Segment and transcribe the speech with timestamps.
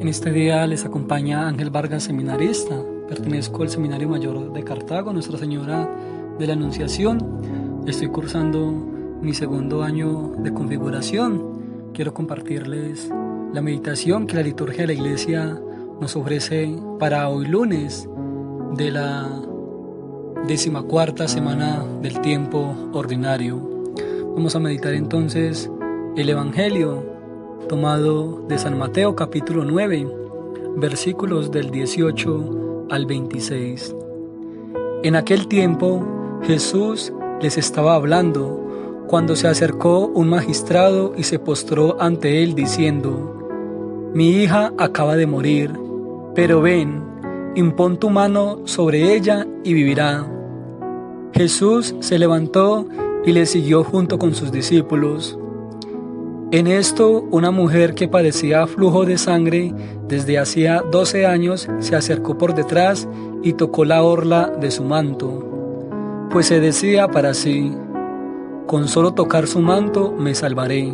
[0.00, 2.74] En este día les acompaña Ángel Vargas, seminarista.
[3.06, 5.86] Pertenezco al Seminario Mayor de Cartago, Nuestra Señora
[6.38, 7.82] de la Anunciación.
[7.86, 8.72] Estoy cursando
[9.20, 11.90] mi segundo año de configuración.
[11.92, 13.10] Quiero compartirles
[13.52, 15.60] la meditación que la liturgia de la Iglesia
[16.00, 18.08] nos ofrece para hoy lunes
[18.78, 19.28] de la
[20.48, 23.92] decimacuarta semana del tiempo ordinario.
[24.34, 25.70] Vamos a meditar entonces
[26.16, 27.19] el Evangelio
[27.70, 30.04] tomado de San Mateo capítulo 9,
[30.78, 33.94] versículos del 18 al 26.
[35.04, 36.04] En aquel tiempo
[36.42, 44.10] Jesús les estaba hablando cuando se acercó un magistrado y se postró ante él diciendo,
[44.14, 45.70] Mi hija acaba de morir,
[46.34, 47.04] pero ven,
[47.54, 50.26] impón tu mano sobre ella y vivirá.
[51.32, 52.88] Jesús se levantó
[53.24, 55.38] y le siguió junto con sus discípulos.
[56.52, 59.72] En esto, una mujer que padecía flujo de sangre
[60.08, 63.06] desde hacía 12 años se acercó por detrás
[63.44, 67.72] y tocó la orla de su manto, pues se decía para sí,
[68.66, 70.92] con solo tocar su manto me salvaré.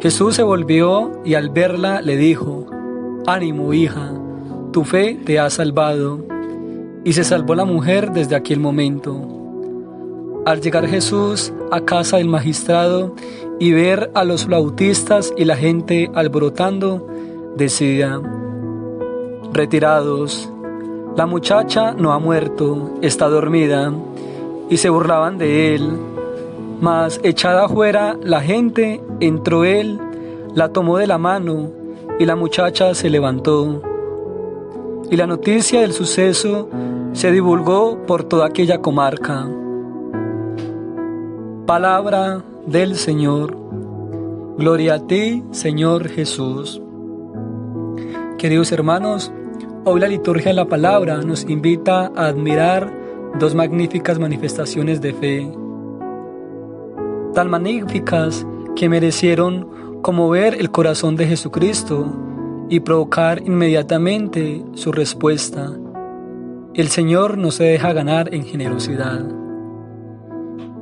[0.00, 2.66] Jesús se volvió y al verla le dijo,
[3.26, 4.12] Ánimo hija,
[4.70, 6.26] tu fe te ha salvado.
[7.04, 9.26] Y se salvó la mujer desde aquel momento.
[10.46, 13.14] Al llegar Jesús a casa del magistrado
[13.60, 17.06] y ver a los flautistas y la gente alborotando,
[17.56, 18.18] decía,
[19.52, 20.50] retirados,
[21.14, 23.92] la muchacha no ha muerto, está dormida,
[24.70, 25.90] y se burlaban de él.
[26.80, 30.00] Mas echada afuera la gente, entró él,
[30.54, 31.70] la tomó de la mano,
[32.18, 33.82] y la muchacha se levantó.
[35.10, 36.70] Y la noticia del suceso
[37.12, 39.46] se divulgó por toda aquella comarca.
[41.66, 43.56] Palabra del Señor.
[44.56, 46.80] Gloria a ti, Señor Jesús.
[48.38, 49.32] Queridos hermanos,
[49.84, 52.96] hoy la liturgia de la palabra nos invita a admirar
[53.40, 55.52] dos magníficas manifestaciones de fe,
[57.34, 58.46] tan magníficas
[58.76, 62.06] que merecieron conmover el corazón de Jesucristo
[62.68, 65.72] y provocar inmediatamente su respuesta.
[66.74, 69.26] El Señor no se deja ganar en generosidad.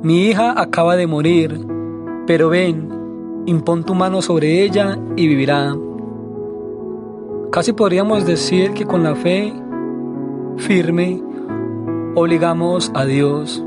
[0.03, 1.59] Mi hija acaba de morir,
[2.29, 5.75] pero ven, impón tu mano sobre ella y vivirá.
[7.51, 9.51] Casi podríamos decir que con la fe
[10.57, 11.23] firme
[12.13, 13.65] obligamos a Dios.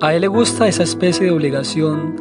[0.00, 2.16] A Él le gusta esa especie de obligación.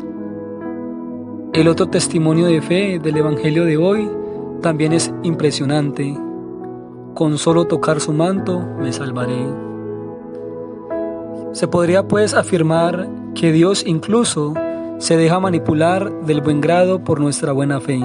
[1.53, 4.12] El otro testimonio de fe del Evangelio de hoy
[4.59, 6.14] también es impresionante.
[7.14, 9.47] Con solo tocar su manto me salvaré.
[11.53, 14.56] Se podría pues afirmar que Dios incluso
[15.02, 18.00] se deja manipular del buen grado por nuestra buena fe.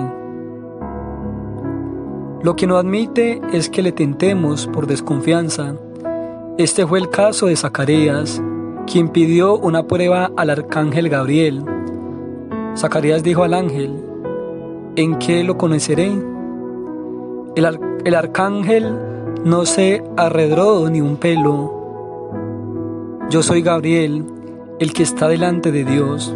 [2.43, 5.75] Lo que no admite es que le tentemos por desconfianza.
[6.57, 8.43] Este fue el caso de Zacarías,
[8.91, 11.63] quien pidió una prueba al arcángel Gabriel.
[12.79, 14.03] Zacarías dijo al ángel,
[14.97, 16.11] ¿en qué lo conoceré?
[17.57, 18.97] El, el arcángel
[19.45, 21.77] no se arredró ni un pelo,
[23.29, 24.25] yo soy Gabriel,
[24.79, 26.35] el que está delante de Dios.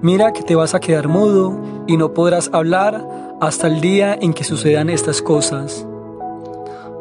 [0.00, 3.04] Mira que te vas a quedar mudo y no podrás hablar
[3.40, 5.84] hasta el día en que sucedan estas cosas,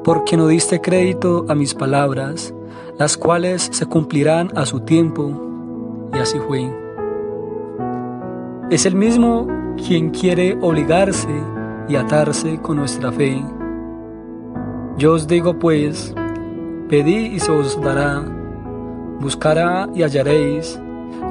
[0.03, 2.56] porque no diste crédito a mis palabras,
[2.97, 6.09] las cuales se cumplirán a su tiempo.
[6.12, 6.72] Y así fue.
[8.72, 9.47] Es el mismo
[9.78, 11.29] quien quiere obligarse
[11.88, 13.46] y atarse con nuestra fe.
[14.97, 16.16] Yo os digo pues,
[16.90, 18.24] Pedid y se os dará,
[19.19, 20.79] buscará y hallaréis,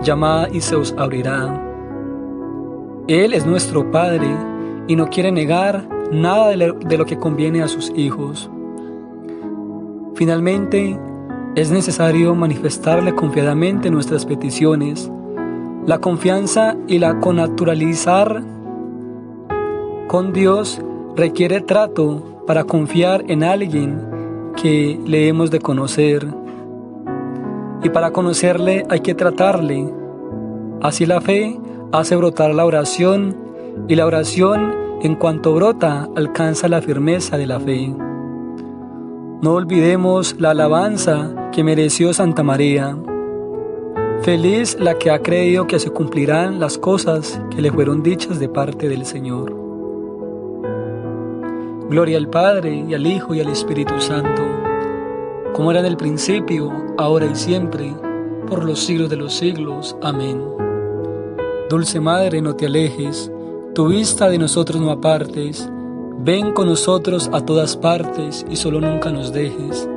[0.02, 1.62] llamad y se os abrirá.
[3.08, 4.28] Él es nuestro Padre
[4.88, 8.50] y no quiere negar nada de lo que conviene a sus hijos.
[10.14, 10.98] Finalmente,
[11.56, 15.10] es necesario manifestarle confiadamente nuestras peticiones.
[15.86, 18.42] La confianza y la connaturalizar
[20.08, 20.80] con Dios
[21.16, 24.00] requiere trato para confiar en alguien
[24.56, 26.26] que le hemos de conocer.
[27.82, 29.92] Y para conocerle hay que tratarle.
[30.80, 31.58] Así la fe
[31.92, 33.36] hace brotar la oración
[33.88, 37.94] y la oración en cuanto brota alcanza la firmeza de la fe.
[39.42, 42.96] No olvidemos la alabanza que mereció Santa María.
[44.22, 48.48] Feliz la que ha creído que se cumplirán las cosas que le fueron dichas de
[48.48, 49.54] parte del Señor.
[51.90, 54.42] Gloria al Padre y al Hijo y al Espíritu Santo,
[55.56, 57.96] como era en el principio, ahora y siempre,
[58.46, 59.96] por los siglos de los siglos.
[60.02, 60.38] Amén.
[61.70, 63.32] Dulce Madre, no te alejes,
[63.74, 65.68] Tu vista de nosotros no apartes,
[66.18, 69.88] ven con nosotros a todas partes y solo nunca nos dejes.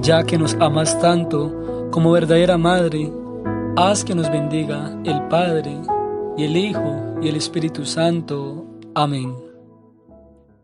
[0.00, 3.12] Ya que nos amas tanto como verdadera Madre,
[3.76, 5.78] haz que nos bendiga el Padre,
[6.36, 8.66] y el Hijo, y el Espíritu Santo.
[8.94, 9.51] Amén.